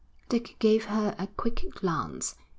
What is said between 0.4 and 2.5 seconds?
gave her a quick glance.